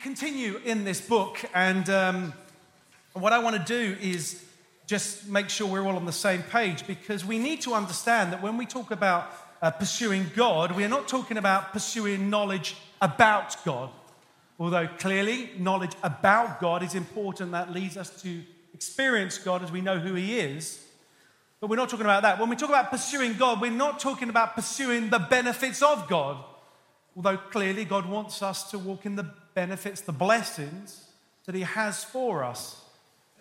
[0.00, 2.32] continue in this book, and um,
[3.12, 4.42] what I want to do is
[4.86, 8.42] just make sure we're all on the same page because we need to understand that
[8.42, 13.62] when we talk about uh, pursuing God, we are not talking about pursuing knowledge about
[13.64, 13.90] God.
[14.58, 18.42] Although clearly, knowledge about God is important, that leads us to
[18.72, 20.82] experience God as we know who He is.
[21.60, 22.40] But we're not talking about that.
[22.40, 26.42] When we talk about pursuing God, we're not talking about pursuing the benefits of God.
[27.20, 31.04] Although clearly, God wants us to walk in the benefits, the blessings
[31.44, 32.82] that He has for us.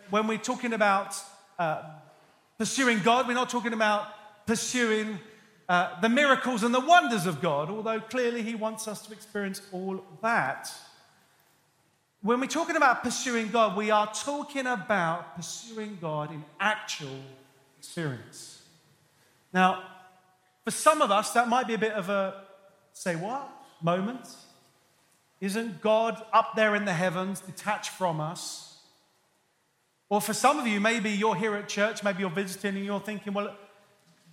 [0.09, 1.15] When we're talking about
[1.57, 1.83] uh,
[2.57, 5.17] pursuing God, we're not talking about pursuing
[5.69, 9.61] uh, the miracles and the wonders of God, although clearly He wants us to experience
[9.71, 10.69] all that.
[12.21, 17.21] When we're talking about pursuing God, we are talking about pursuing God in actual
[17.77, 18.61] experience.
[19.53, 19.83] Now,
[20.65, 22.43] for some of us, that might be a bit of a
[22.91, 24.27] say what moment.
[25.41, 28.77] Isn't God up there in the heavens, detached from us?
[30.09, 32.99] Or for some of you, maybe you're here at church, maybe you're visiting and you're
[32.99, 33.55] thinking, well,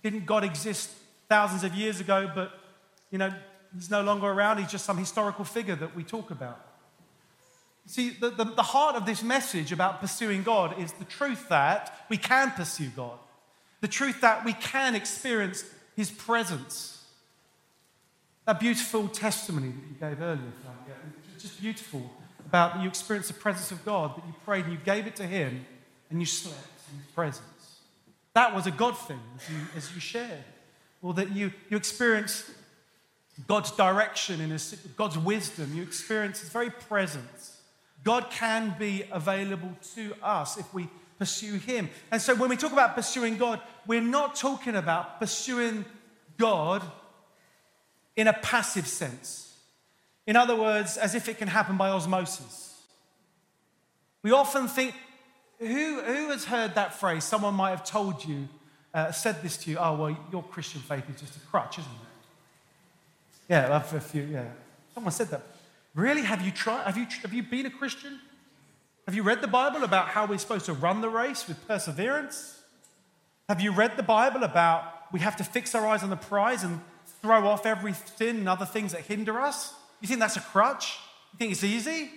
[0.03, 0.91] didn't God exist
[1.29, 2.51] thousands of years ago, but,
[3.11, 3.33] you know,
[3.75, 4.57] he's no longer around.
[4.57, 6.65] He's just some historical figure that we talk about.
[7.85, 12.05] See, the, the, the heart of this message about pursuing God is the truth that
[12.09, 13.17] we can pursue God,
[13.79, 15.63] the truth that we can experience
[15.95, 17.05] his presence.
[18.47, 22.09] That beautiful testimony that you gave earlier, Frank, just beautiful
[22.45, 25.17] about that you experienced the presence of God, that you prayed and you gave it
[25.17, 25.65] to Him
[26.09, 26.57] and you slept
[26.89, 27.79] in His presence.
[28.35, 30.45] That was a God thing, as you, as you shared.
[31.01, 32.49] Or that you, you experienced
[33.47, 37.59] God's direction in his, God's wisdom, you experience His very presence.
[38.05, 40.87] God can be available to us if we
[41.19, 41.89] pursue Him.
[42.11, 45.83] And so when we talk about pursuing God, we're not talking about pursuing
[46.37, 46.81] God
[48.17, 49.53] in a passive sense.
[50.25, 52.81] In other words, as if it can happen by osmosis.
[54.23, 54.93] We often think,
[55.59, 57.23] who, who has heard that phrase?
[57.23, 58.49] Someone might have told you,
[58.93, 61.91] uh, said this to you, oh, well, your Christian faith is just a crutch, isn't
[61.91, 63.51] it?
[63.51, 64.49] Yeah, I've a few, yeah.
[64.93, 65.43] Someone said that.
[65.95, 66.23] Really?
[66.23, 66.83] Have you tried?
[66.83, 68.19] Have you, have you been a Christian?
[69.05, 72.59] Have you read the Bible about how we're supposed to run the race with perseverance?
[73.47, 76.63] Have you read the Bible about we have to fix our eyes on the prize
[76.63, 76.81] and
[77.21, 79.73] throw off every sin and other things that hinder us?
[80.01, 80.97] You think that's a crutch?
[81.33, 82.11] You think it's easy?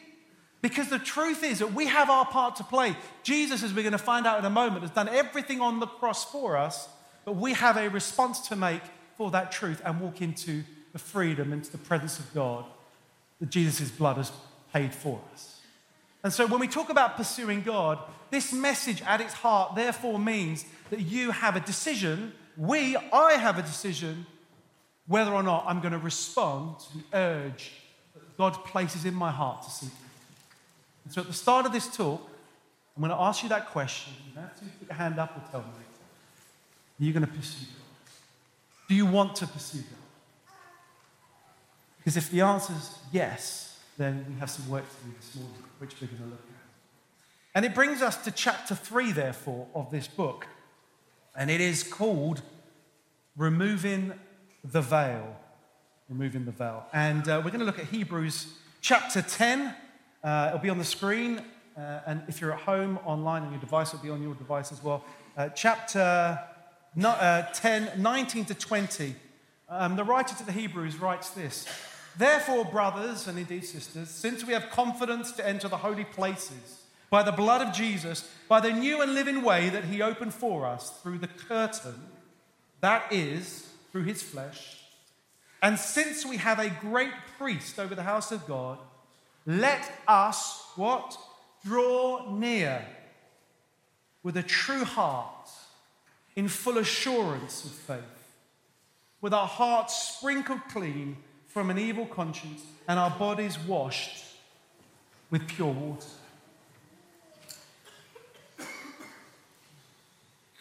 [0.62, 2.94] Because the truth is that we have our part to play.
[3.22, 5.86] Jesus, as we're going to find out in a moment, has done everything on the
[5.86, 6.88] cross for us,
[7.24, 8.82] but we have a response to make
[9.16, 10.62] for that truth and walk into
[10.92, 12.64] the freedom, into the presence of God
[13.40, 14.32] that Jesus' blood has
[14.72, 15.60] paid for us.
[16.22, 17.98] And so when we talk about pursuing God,
[18.30, 23.58] this message at its heart therefore means that you have a decision, we, I have
[23.58, 24.26] a decision
[25.10, 27.72] whether or not I'm going to respond to the urge
[28.14, 29.90] that God places in my heart to seek.
[31.04, 32.24] And so at the start of this talk,
[32.94, 34.12] I'm going to ask you that question.
[34.28, 35.66] You don't have to put your hand up or tell me.
[35.66, 38.12] Are you going to pursue God?
[38.88, 40.54] Do you want to pursue God?
[41.98, 45.64] Because if the answer is yes, then we have some work to do this morning,
[45.80, 47.56] which we're going to look at.
[47.56, 50.46] And it brings us to chapter three, therefore, of this book.
[51.34, 52.42] And it is called
[53.36, 54.12] Removing
[54.64, 55.36] the veil.
[56.08, 56.84] Removing the veil.
[56.92, 58.46] And uh, we're going to look at Hebrews
[58.80, 59.74] chapter 10.
[60.22, 61.42] Uh, it'll be on the screen.
[61.76, 64.72] Uh, and if you're at home online on your device, it'll be on your device
[64.72, 65.04] as well.
[65.36, 66.38] Uh, chapter
[66.96, 69.14] no, uh, 10, 19 to 20.
[69.68, 71.66] Um, the writer to the Hebrews writes this
[72.18, 77.22] Therefore, brothers and indeed sisters, since we have confidence to enter the holy places by
[77.22, 80.90] the blood of Jesus, by the new and living way that he opened for us
[81.02, 81.94] through the curtain,
[82.80, 84.78] that is, through his flesh.
[85.62, 88.78] And since we have a great priest over the house of God,
[89.46, 91.16] let us what?
[91.64, 92.86] Draw near
[94.22, 95.50] with a true heart,
[96.36, 98.00] in full assurance of faith,
[99.20, 104.24] with our hearts sprinkled clean from an evil conscience and our bodies washed
[105.30, 106.06] with pure water.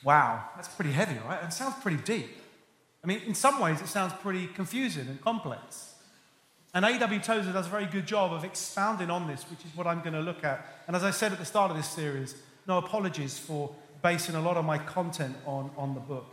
[0.03, 1.43] Wow, that's pretty heavy, right?
[1.43, 2.37] It sounds pretty deep.
[3.03, 5.93] I mean, in some ways, it sounds pretty confusing and complex.
[6.73, 7.19] And A.W.
[7.21, 10.13] Tozer does a very good job of expounding on this, which is what I'm going
[10.13, 10.65] to look at.
[10.87, 12.35] And as I said at the start of this series,
[12.67, 13.73] no apologies for
[14.03, 16.25] basing a lot of my content on, on the book.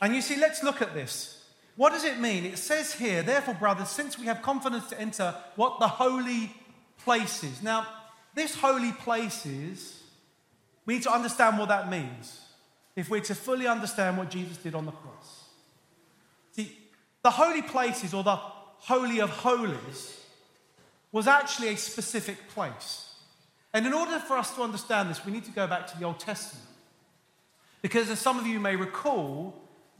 [0.00, 1.44] And you see, let's look at this.
[1.76, 2.44] What does it mean?
[2.44, 6.54] It says here, therefore, brothers, since we have confidence to enter what the holy
[7.04, 7.62] places.
[7.62, 7.86] Now,
[8.34, 10.02] this holy places,
[10.86, 12.40] we need to understand what that means
[12.96, 15.41] if we're to fully understand what Jesus did on the cross.
[17.22, 20.18] The holy places or the Holy of Holies
[21.12, 23.14] was actually a specific place.
[23.72, 26.04] And in order for us to understand this, we need to go back to the
[26.04, 26.66] Old Testament.
[27.80, 29.54] Because as some of you may recall,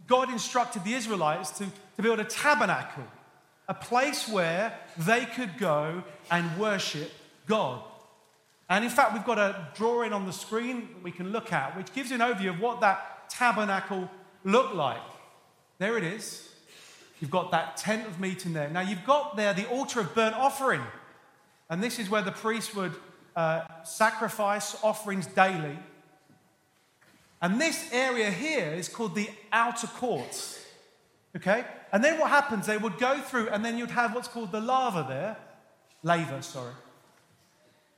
[0.07, 1.67] God instructed the Israelites to,
[1.97, 3.05] to build a tabernacle,
[3.69, 7.11] a place where they could go and worship
[7.47, 7.83] God.
[8.69, 11.77] And in fact, we've got a drawing on the screen that we can look at,
[11.77, 14.11] which gives you an overview of what that tabernacle
[14.45, 15.01] looked like.
[15.79, 16.52] There it is.
[17.23, 18.69] You've got that tent of meeting there.
[18.69, 20.83] Now, you've got there the altar of burnt offering.
[21.71, 22.97] And this is where the priest would
[23.37, 25.79] uh, sacrifice offerings daily.
[27.41, 30.67] And this area here is called the outer courts.
[31.37, 31.65] Okay?
[31.93, 34.61] And then what happens, they would go through, and then you'd have what's called the
[34.61, 35.37] lava there.
[36.03, 36.75] Laver, sorry.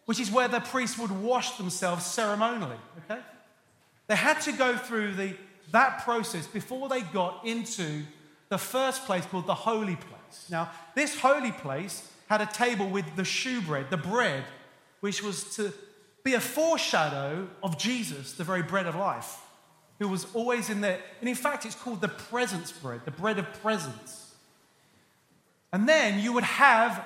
[0.05, 2.77] Which is where the priests would wash themselves ceremonially.
[3.11, 3.23] Okay?
[4.06, 5.35] They had to go through the,
[5.73, 8.03] that process before they got into
[8.55, 10.47] the first place called the holy place.
[10.49, 14.45] Now, this holy place had a table with the shewbread, the bread,
[15.01, 15.73] which was to
[16.23, 19.41] be a foreshadow of Jesus, the very bread of life,
[19.99, 21.01] who was always in there.
[21.19, 24.37] And in fact, it's called the presence bread, the bread of presence.
[25.73, 27.05] And then you would have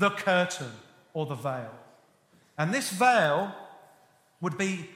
[0.00, 0.72] the curtain
[1.14, 1.74] or the veil.
[2.58, 3.54] And this veil
[4.40, 4.90] would be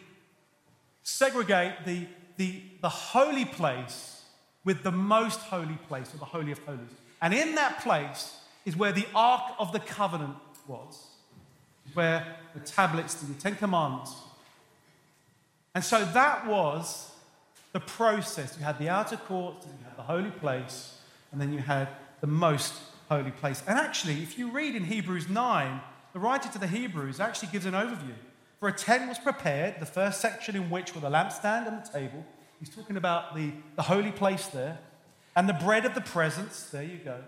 [1.04, 2.08] segregate the,
[2.38, 4.21] the, the holy place
[4.64, 6.80] with the most holy place, or the Holy of Holies.
[7.20, 10.36] And in that place is where the Ark of the Covenant
[10.66, 11.06] was,
[11.94, 14.14] where the tablets, the Ten Commandments.
[15.74, 17.10] And so that was
[17.72, 18.56] the process.
[18.58, 20.98] You had the outer court, you had the holy place,
[21.32, 21.88] and then you had
[22.20, 22.74] the most
[23.08, 23.62] holy place.
[23.66, 25.80] And actually, if you read in Hebrews 9,
[26.12, 28.14] the writer to the Hebrews actually gives an overview.
[28.60, 31.88] For a tent was prepared, the first section in which were the lampstand and the
[31.88, 32.24] table.
[32.62, 34.78] He's talking about the, the holy place there.
[35.34, 37.18] And the bread of the presence, there you go.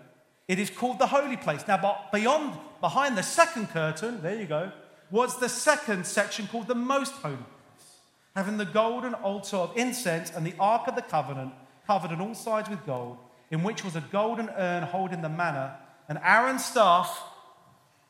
[0.47, 1.67] It is called the holy place.
[1.67, 4.71] Now, but beyond, behind the second curtain, there you go,
[5.11, 7.87] was the second section called the most holy place,
[8.33, 11.51] having the golden altar of incense and the ark of the covenant
[11.85, 13.17] covered on all sides with gold,
[13.51, 15.75] in which was a golden urn holding the manna,
[16.07, 17.21] and Aaron's staff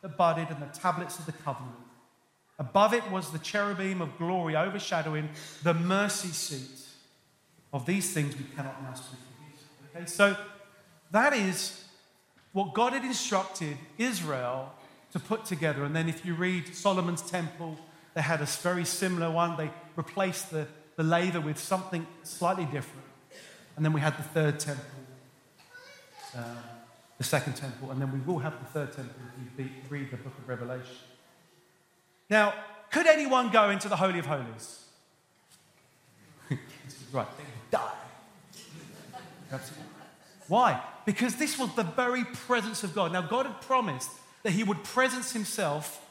[0.04, 1.74] that budded, and the tablets of the covenant.
[2.60, 5.30] Above it was the cherubim of glory overshadowing
[5.64, 6.85] the mercy seat.
[7.76, 9.20] Of these things we cannot now speak.
[9.94, 10.38] Okay, so
[11.12, 11.84] that is
[12.54, 14.72] what God had instructed Israel
[15.12, 15.84] to put together.
[15.84, 17.78] And then if you read Solomon's temple,
[18.14, 19.58] they had a very similar one.
[19.58, 23.08] They replaced the, the laver with something slightly different.
[23.76, 24.86] And then we had the third temple,
[26.34, 26.44] uh,
[27.18, 29.16] the second temple, and then we will have the third temple
[29.58, 30.96] if you read the book of Revelation.
[32.30, 32.54] Now,
[32.90, 34.86] could anyone go into the Holy of Holies?
[37.12, 37.28] right,
[37.72, 37.92] die.
[40.48, 40.82] Why?
[41.06, 43.12] Because this was the very presence of God.
[43.12, 44.10] Now, God had promised
[44.44, 46.02] that He would presence Himself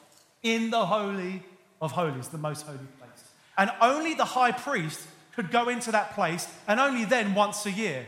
[0.42, 1.42] in the Holy
[1.80, 3.24] of Holies, the most holy place.
[3.56, 7.70] And only the high priest could go into that place, and only then once a
[7.70, 8.06] year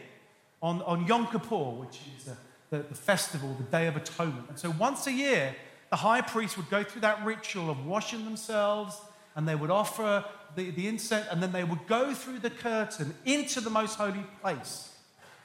[0.62, 2.36] on, on Yom Kippur, which is a,
[2.70, 4.48] the, the festival, the Day of Atonement.
[4.48, 5.54] And so once a year,
[5.90, 9.00] the high priest would go through that ritual of washing themselves,
[9.34, 10.24] and they would offer
[10.56, 14.24] the, the incense, and then they would go through the curtain into the most holy
[14.40, 14.92] place.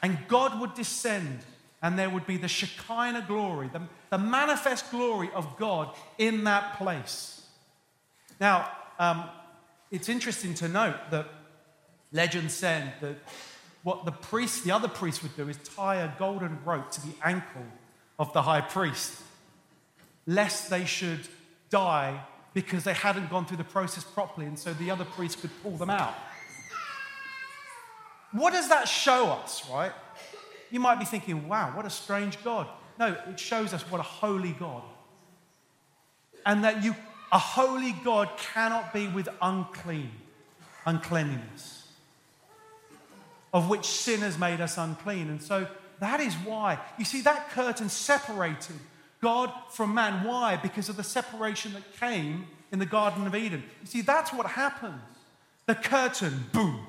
[0.01, 1.39] And God would descend,
[1.81, 6.77] and there would be the Shekinah glory, the, the manifest glory of God in that
[6.77, 7.45] place.
[8.39, 9.25] Now, um,
[9.91, 11.27] it's interesting to note that
[12.11, 13.17] legend said that
[13.83, 17.13] what the priest, the other priest would do is tie a golden rope to the
[17.23, 17.65] ankle
[18.17, 19.21] of the high priest,
[20.25, 21.27] lest they should
[21.69, 25.51] die because they hadn't gone through the process properly, and so the other priest could
[25.63, 26.13] pull them out.
[28.31, 29.91] What does that show us, right?
[30.69, 32.67] You might be thinking, wow, what a strange God.
[32.97, 34.83] No, it shows us what a holy God.
[36.45, 36.95] And that you,
[37.31, 40.11] a holy God cannot be with unclean,
[40.85, 41.87] uncleanliness,
[43.53, 45.29] of which sin has made us unclean.
[45.29, 45.67] And so
[45.99, 48.77] that is why, you see, that curtain separated
[49.21, 50.25] God from man.
[50.25, 50.57] Why?
[50.57, 53.63] Because of the separation that came in the Garden of Eden.
[53.81, 55.01] You see, that's what happens.
[55.67, 56.79] The curtain, boom,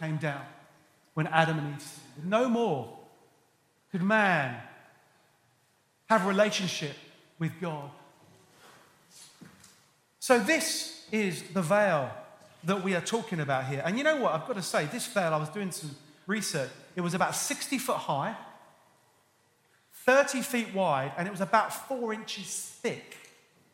[0.00, 0.42] came down
[1.14, 1.98] when Adam and Eve.
[2.24, 2.96] No more
[3.90, 4.56] could man
[6.08, 6.96] have a relationship
[7.38, 7.90] with God.
[10.20, 12.10] So, this is the veil
[12.64, 13.82] that we are talking about here.
[13.84, 14.32] And you know what?
[14.32, 15.90] I've got to say, this veil, I was doing some
[16.26, 18.36] research, it was about 60 foot high,
[20.08, 22.46] 30 feet wide, and it was about four inches
[22.80, 23.14] thick.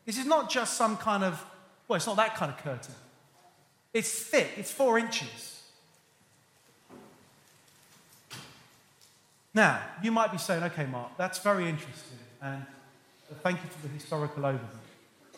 [0.05, 1.41] This is not just some kind of,
[1.87, 2.93] well, it's not that kind of curtain.
[3.93, 5.61] It's thick, it's four inches.
[9.53, 12.19] Now, you might be saying, okay, Mark, that's very interesting.
[12.41, 12.65] And
[13.41, 14.59] thank you for the historical overview.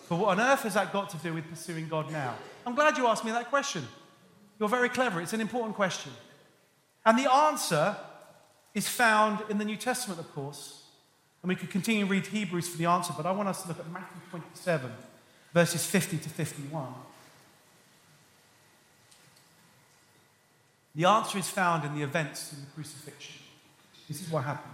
[0.10, 2.34] But what on earth has that got to do with pursuing God now?
[2.66, 3.88] I'm glad you asked me that question.
[4.60, 5.22] You're very clever.
[5.22, 6.12] It's an important question.
[7.06, 7.96] And the answer
[8.74, 10.86] is found in the New Testament, of course.
[11.42, 13.68] And we could continue to read Hebrews for the answer, but I want us to
[13.70, 14.92] look at Matthew 27,
[15.54, 16.94] verses 50 to 51.
[20.96, 23.44] The answer is found in the events in the crucifixion.
[24.08, 24.74] This is what happened.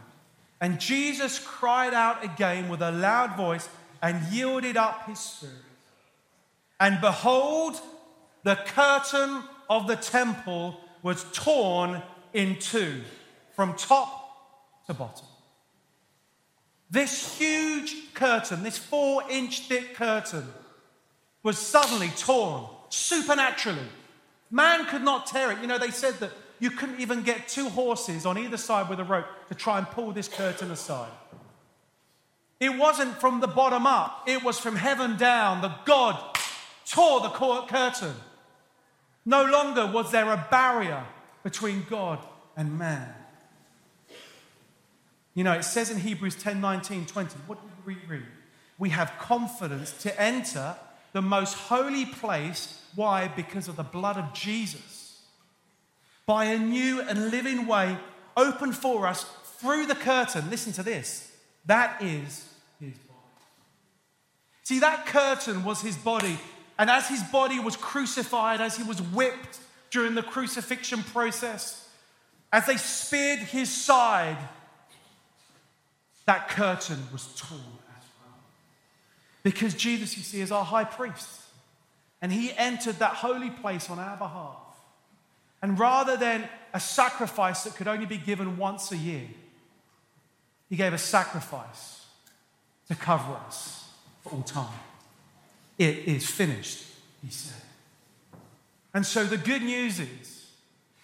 [0.61, 3.67] And Jesus cried out again with a loud voice
[4.01, 5.55] and yielded up his spirit.
[6.79, 7.75] And behold,
[8.43, 12.01] the curtain of the temple was torn
[12.33, 13.01] in two
[13.55, 15.25] from top to bottom.
[16.93, 20.45] This huge curtain, this four inch thick curtain,
[21.41, 23.89] was suddenly torn supernaturally.
[24.51, 25.57] Man could not tear it.
[25.59, 28.99] You know, they said that you couldn't even get two horses on either side with
[28.99, 31.09] a rope to try and pull this curtain aside.
[32.59, 35.61] It wasn't from the bottom up, it was from heaven down.
[35.61, 36.37] The God
[36.85, 38.13] tore the curtain.
[39.25, 41.03] No longer was there a barrier
[41.41, 42.19] between God
[42.55, 43.22] and man.
[45.33, 48.23] You know, it says in Hebrews 10 19, 20, what do we read?
[48.77, 50.75] We have confidence to enter
[51.13, 52.81] the most holy place.
[52.95, 53.27] Why?
[53.27, 55.21] Because of the blood of Jesus.
[56.25, 57.97] By a new and living way
[58.37, 59.25] opened for us
[59.57, 60.49] through the curtain.
[60.49, 61.31] Listen to this.
[61.65, 62.49] That is
[62.79, 63.19] his body.
[64.63, 66.39] See, that curtain was his body.
[66.77, 69.59] And as his body was crucified, as he was whipped
[69.91, 71.87] during the crucifixion process,
[72.51, 74.37] as they speared his side,
[76.25, 78.39] that curtain was torn as well.
[79.43, 81.41] Because Jesus, you see, is our high priest.
[82.21, 84.55] And he entered that holy place on our behalf.
[85.61, 89.27] And rather than a sacrifice that could only be given once a year,
[90.69, 92.05] he gave a sacrifice
[92.87, 93.89] to cover us
[94.21, 94.79] for all time.
[95.77, 96.85] It is finished,
[97.23, 97.61] he said.
[98.93, 100.47] And so the good news is,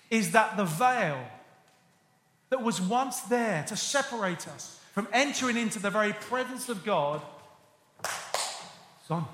[0.09, 1.19] is that the veil
[2.49, 7.21] that was once there to separate us from entering into the very presence of God,
[8.03, 9.27] it's gone.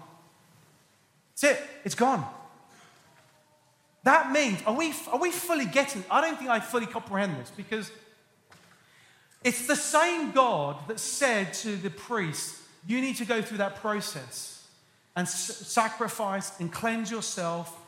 [1.34, 2.26] That's it, it's gone.
[4.04, 6.04] That means, are we, are we fully getting?
[6.12, 7.92] I don't think I fully comprehend this because
[9.44, 12.56] it's the same God that said to the priest,
[12.88, 14.64] You need to go through that process
[15.16, 17.80] and sacrifice and cleanse yourself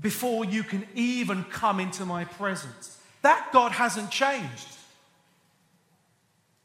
[0.00, 2.98] before you can even come into my presence.
[3.22, 4.68] That God hasn't changed.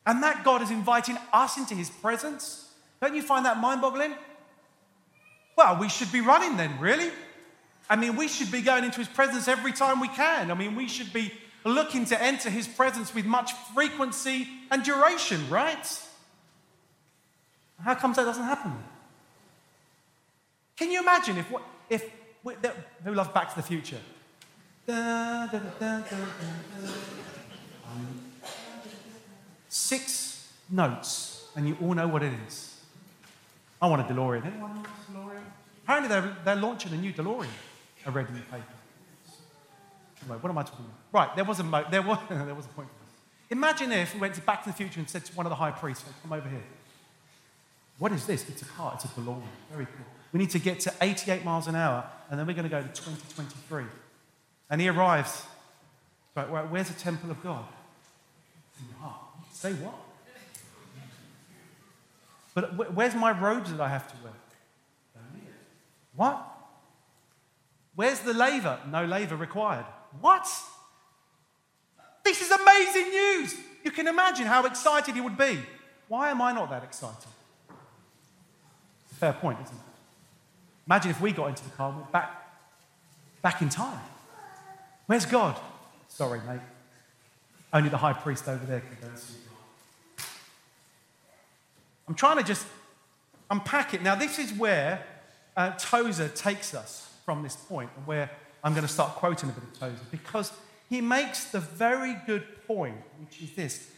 [0.07, 2.71] And that God is inviting us into his presence.
[3.01, 4.15] Don't you find that mind boggling?
[5.57, 7.11] Well, we should be running then, really.
[7.89, 10.49] I mean, we should be going into his presence every time we can.
[10.49, 11.33] I mean, we should be
[11.65, 16.01] looking to enter his presence with much frequency and duration, right?
[17.83, 18.73] How comes that doesn't happen?
[20.77, 21.51] Can you imagine if,
[21.89, 22.09] if
[23.03, 23.99] who loves Back to the Future?
[29.69, 32.79] Six notes, and you all know what it is.
[33.81, 34.45] I want a DeLorean.
[34.45, 35.43] Anyone want a DeLorean?
[35.83, 37.47] Apparently, they're, they're launching a new DeLorean.
[38.05, 38.63] I read in the paper.
[40.21, 41.27] Anyway, what am I talking about?
[41.27, 42.89] Right, there was a, mo- there was, there was a point.
[43.49, 45.55] Imagine if we went to Back to the Future and said to one of the
[45.55, 46.63] high priests, come over here.
[47.99, 48.47] What is this?
[48.49, 49.41] It's a car, it's a DeLorean.
[49.71, 50.05] Very cool.
[50.33, 52.81] We need to get to 88 miles an hour, and then we're going to go
[52.81, 53.83] to 2023.
[54.69, 55.43] And he arrives.
[56.35, 57.65] Right, where's the temple of God?
[58.79, 59.21] In your heart.
[59.57, 59.95] Say what?
[62.53, 64.33] But where's my robes that I have to wear?
[66.15, 66.47] What?
[67.95, 68.79] Where's the laver?
[68.91, 69.85] No laver required.
[70.21, 70.47] What?
[72.23, 73.55] This is amazing news.
[73.83, 75.59] You can imagine how excited he would be.
[76.07, 77.29] Why am I not that excited?
[79.13, 79.81] Fair point, isn't it?
[80.85, 82.47] Imagine if we got into the car and back,
[83.41, 84.01] back in time.
[85.07, 85.59] Where's God?
[86.09, 86.59] Sorry, mate.
[87.73, 89.07] Only the high priest over there can go.
[92.07, 92.65] I'm trying to just
[93.49, 94.01] unpack it.
[94.01, 95.05] Now, this is where
[95.55, 98.31] uh, Tozer takes us from this point, and where
[98.63, 100.51] I'm going to start quoting a bit of Tozer, because
[100.89, 103.91] he makes the very good point, which is this.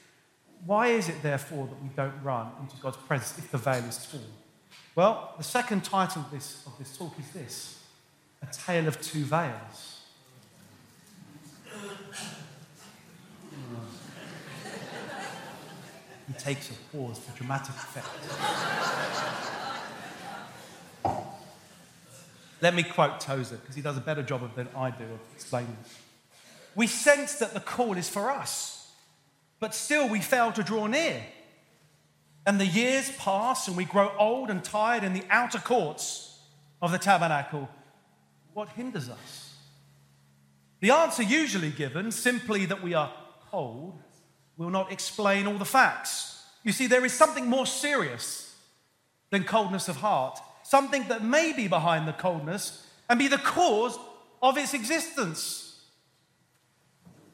[0.65, 4.07] Why is it, therefore, that we don't run into God's presence if the veil is
[4.11, 4.23] torn?
[4.95, 7.79] Well, the second title of this, of this talk is this
[8.41, 10.01] A Tale of Two Veils.
[16.29, 18.07] He takes a pause for dramatic effect.
[22.61, 25.77] Let me quote Tozer, because he does a better job than I do of explaining.
[26.75, 28.91] We sense that the call is for us,
[29.59, 31.23] but still we fail to draw near.
[32.49, 36.39] and the years pass and we grow old and tired in the outer courts
[36.81, 37.69] of the tabernacle,
[38.55, 39.53] what hinders us?
[40.79, 43.13] The answer usually given, simply that we are
[43.51, 44.01] cold,
[44.59, 46.43] will not explain all the facts.
[46.63, 48.53] You see, there is something more serious
[49.29, 53.97] than coldness of heart, something that may be behind the coldness and be the cause
[54.43, 55.81] of its existence.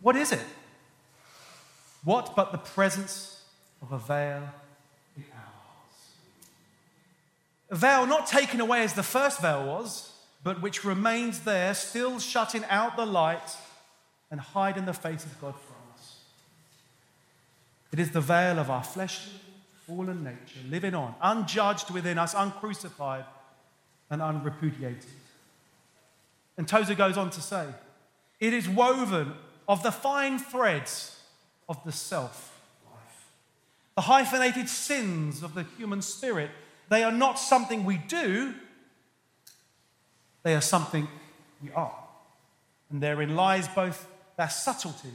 [0.02, 0.46] What is it?
[2.04, 3.42] What but the presence
[3.82, 4.48] of a veil
[5.18, 6.12] in our hearts?
[7.72, 10.12] A veil not taken away as the first veil was,
[10.44, 13.58] but which remains there, still shutting out the light
[14.30, 15.75] and hiding the face of God from.
[17.92, 19.34] It is the veil of our fleshly,
[19.88, 23.26] fallen nature living on, unjudged within us, uncrucified
[24.10, 25.06] and unrepudiated.
[26.58, 27.68] And Tozer goes on to say,
[28.40, 29.34] it is woven
[29.68, 31.20] of the fine threads
[31.68, 32.60] of the self
[32.92, 33.26] life.
[33.96, 36.52] The hyphenated sins of the human spirit,
[36.90, 38.54] they are not something we do,
[40.44, 41.08] they are something
[41.64, 42.04] we are.
[42.90, 45.10] And therein lies both their subtlety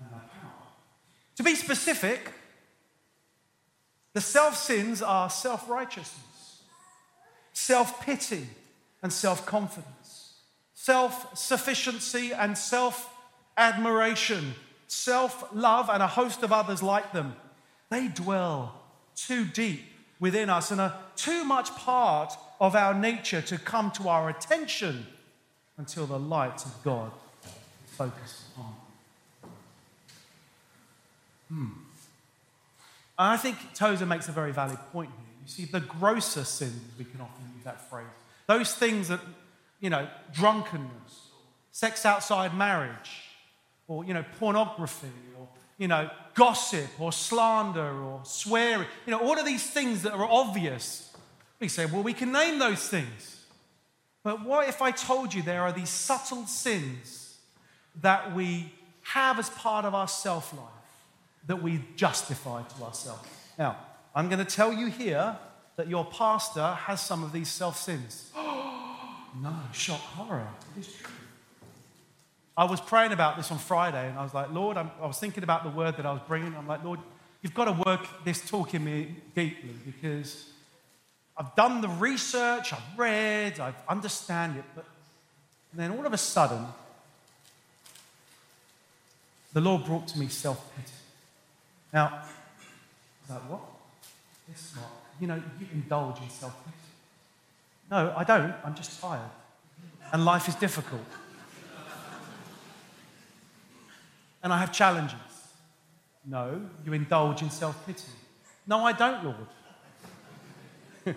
[0.00, 0.39] and their.
[1.40, 2.32] To be specific,
[4.12, 6.60] the self sins are self righteousness,
[7.54, 8.46] self pity,
[9.02, 10.34] and self confidence,
[10.74, 13.10] self sufficiency, and self
[13.56, 14.52] admiration
[14.86, 17.34] self love, and a host of others like them.
[17.88, 18.78] They dwell
[19.16, 19.84] too deep
[20.18, 25.06] within us and are too much part of our nature to come to our attention
[25.78, 27.12] until the light of God
[27.98, 28.44] is
[31.50, 31.66] Hmm.
[33.18, 35.26] I think Tozer makes a very valid point here.
[35.42, 38.06] You see, the grosser sins, we can often use that phrase,
[38.46, 39.20] those things that,
[39.80, 41.28] you know, drunkenness,
[41.72, 43.28] sex outside marriage,
[43.88, 49.38] or, you know, pornography or, you know, gossip or slander or swearing, you know, all
[49.38, 51.14] of these things that are obvious.
[51.58, 53.44] We say, well, we can name those things.
[54.22, 57.38] But what if I told you there are these subtle sins
[58.00, 60.79] that we have as part of our self life
[61.46, 63.28] that we justify to ourselves?
[63.58, 63.76] Now,
[64.14, 65.36] I'm going to tell you here
[65.76, 68.30] that your pastor has some of these self sins.
[68.36, 70.48] no, shock horror.
[70.76, 71.10] It is true.
[72.56, 75.18] I was praying about this on Friday and I was like, Lord, I'm, i was
[75.18, 76.54] thinking about the word that I was bringing.
[76.54, 77.00] I'm like, Lord,
[77.40, 80.50] you've got to work this talk in me deeply because
[81.36, 84.64] I've done the research, I've read, I understand it.
[84.74, 84.84] But
[85.72, 86.66] then all of a sudden,
[89.54, 90.92] the Lord brought to me self pity.
[91.92, 92.22] Now,
[93.48, 93.60] what?
[94.50, 94.90] It's not.
[95.20, 96.76] You know, you indulge in self pity.
[97.90, 98.54] No, I don't.
[98.64, 99.30] I'm just tired.
[100.12, 101.04] And life is difficult.
[104.42, 105.18] and I have challenges.
[106.26, 108.12] No, you indulge in self pity.
[108.66, 109.36] No, I don't, Lord.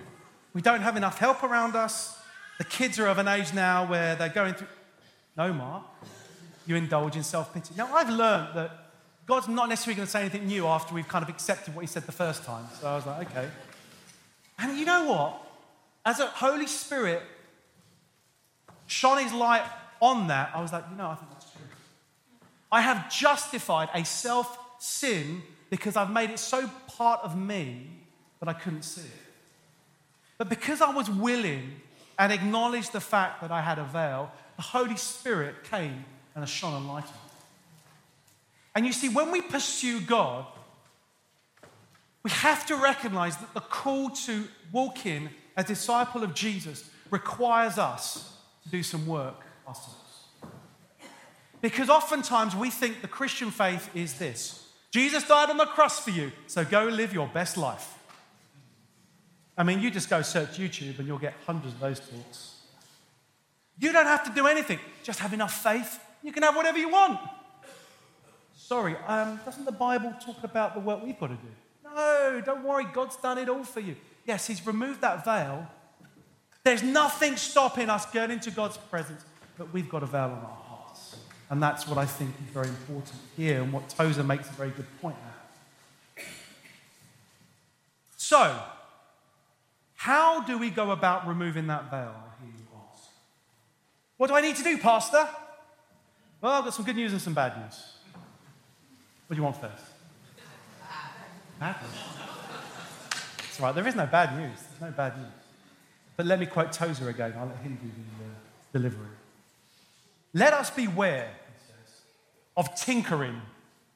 [0.54, 2.20] we don't have enough help around us.
[2.58, 4.68] The kids are of an age now where they're going through.
[5.36, 5.84] No, Mark,
[6.68, 7.74] you indulge in self pity.
[7.78, 8.83] Now, I've learned that
[9.26, 11.88] God's not necessarily going to say anything new after we've kind of accepted what He
[11.88, 12.66] said the first time.
[12.80, 13.50] So I was like, okay.
[14.60, 15.42] And you know what?
[16.06, 17.22] As a Holy Spirit
[18.88, 19.64] shone His light
[20.02, 21.62] on that, I was like, you know, I think that's true.
[22.72, 27.88] I have justified a self sin because I've made it so part of me
[28.40, 29.24] that I couldn't see it.
[30.38, 31.72] But because I was willing
[32.20, 36.04] and acknowledged the fact that I had a veil, the Holy Spirit came
[36.36, 37.23] and shone a light on it.
[38.76, 40.46] And you see, when we pursue God,
[42.24, 47.78] we have to recognize that the call to walk in as disciple of Jesus requires
[47.78, 50.00] us to do some work ourselves.
[51.62, 56.12] Because oftentimes we think the Christian faith is this Jesus died on the cross for
[56.12, 57.98] you, so go live your best life.
[59.58, 62.62] I mean, you just go search YouTube and you'll get hundreds of those talks.
[63.80, 66.00] You don't have to do anything, just have enough faith.
[66.24, 67.20] You can have whatever you want.
[68.66, 71.50] Sorry, um, doesn't the Bible talk about the work we've got to do?
[71.84, 73.98] No, don't worry, God's done it all for you.
[74.26, 75.68] Yes, He's removed that veil.
[76.64, 79.26] There's nothing stopping us getting into God's presence,
[79.58, 81.18] but we've got a veil on our hearts.
[81.50, 84.70] And that's what I think is very important here, and what Tozer makes a very
[84.70, 85.18] good point
[86.18, 86.26] at.
[88.16, 88.62] So,
[89.96, 92.16] how do we go about removing that veil?
[94.16, 95.28] What do I need to do, Pastor?
[96.40, 97.94] Well, I've got some good news and some bad news.
[99.34, 99.84] What do you want first?
[101.60, 101.92] Bad news.
[103.50, 104.60] It's right, there is no bad news.
[104.60, 105.32] There's no bad news.
[106.16, 107.34] But let me quote Tozer again.
[107.36, 108.30] I'll let him do the uh,
[108.74, 109.08] delivery.
[110.36, 111.32] Let us beware
[112.56, 113.42] of tinkering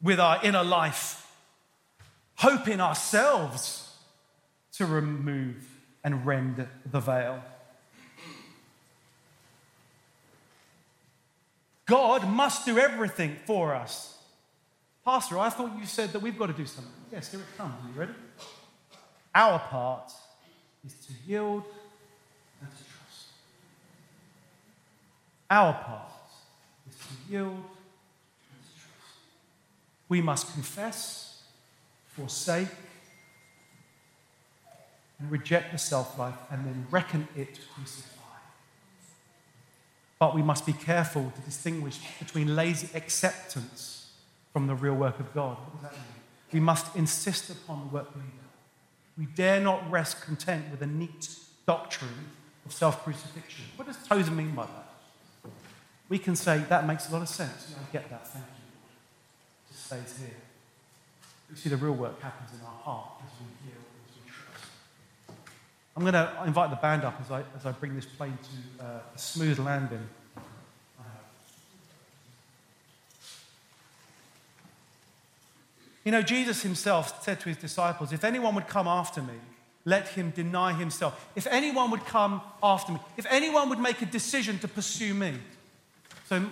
[0.02, 1.32] with our inner life.
[2.38, 3.94] hope in ourselves
[4.72, 5.70] to remove
[6.04, 7.44] and rend the veil.
[11.86, 14.17] God must do everything for us.
[15.08, 16.92] Pastor, I thought you said that we've got to do something.
[17.14, 17.74] Yes, here it comes.
[17.74, 18.12] Are you ready?
[19.34, 20.12] Our part
[20.86, 21.64] is to yield
[22.60, 23.28] and to trust.
[25.50, 26.12] Our part
[26.90, 29.20] is to yield and to trust.
[30.10, 31.42] We must confess,
[32.08, 32.68] forsake,
[35.20, 38.42] and reject the self life and then reckon it crucified.
[40.20, 43.97] But we must be careful to distinguish between lazy acceptance
[44.58, 45.56] from the real work of God.
[45.56, 46.02] What does that mean?
[46.52, 48.50] We must insist upon the work being done.
[49.16, 51.30] We dare not rest content with a neat
[51.68, 52.32] doctrine
[52.66, 53.66] of self crucifixion.
[53.76, 55.52] What does Tozer mean by that?
[56.10, 57.76] We can say, that makes a lot of sense.
[57.80, 58.64] I get that, thank you.
[59.70, 60.38] It just stays here.
[61.52, 64.66] You see, the real work happens in our heart as we yield, as we trust.
[65.96, 68.84] I'm going to invite the band up as I, as I bring this plane to
[68.84, 70.10] uh, a smooth landing.
[76.08, 79.34] You know, Jesus himself said to his disciples, If anyone would come after me,
[79.84, 81.30] let him deny himself.
[81.36, 85.34] If anyone would come after me, if anyone would make a decision to pursue me.
[86.30, 86.46] So,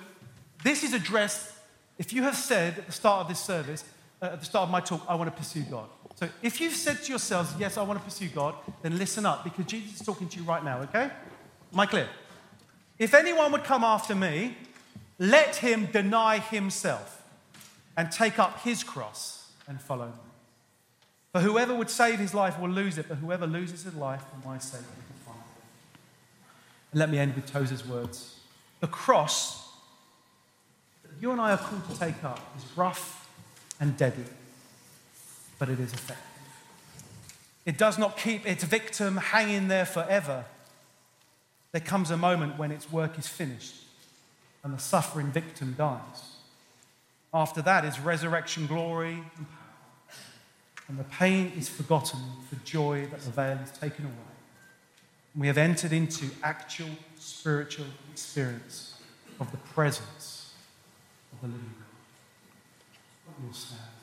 [0.61, 1.53] this is addressed,
[1.97, 3.85] if you have said at the start of this service,
[4.21, 5.87] uh, at the start of my talk, I want to pursue God.
[6.15, 9.45] So, if you've said to yourselves, Yes, I want to pursue God, then listen up
[9.45, 11.09] because Jesus is talking to you right now, okay?
[11.71, 12.09] Am I clear?
[12.99, 14.57] If anyone would come after me,
[15.17, 17.23] let him deny himself
[17.95, 20.31] and take up his cross and follow me.
[21.31, 24.47] For whoever would save his life will lose it, but whoever loses his life for
[24.47, 25.99] my sake will find it.
[26.91, 28.39] And let me end with Tozer's words.
[28.79, 29.67] The cross
[31.03, 33.29] that you and I are called to take up is rough
[33.79, 34.23] and deadly,
[35.59, 36.25] but it is effective.
[37.65, 40.45] It does not keep its victim hanging there forever.
[41.71, 43.75] There comes a moment when its work is finished
[44.63, 46.34] and the suffering victim dies.
[47.35, 50.17] After that is resurrection glory and power.
[50.87, 52.19] And the pain is forgotten
[52.49, 54.15] for joy that the veil is taken away.
[55.33, 59.01] And we have entered into actual spiritual experience
[59.41, 60.53] of the presence
[61.33, 61.73] of the living
[63.27, 63.45] God.
[63.45, 63.94] Will stand?